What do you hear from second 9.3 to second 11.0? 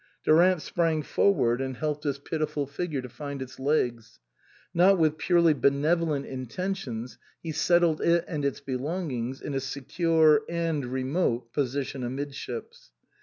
in a secure (and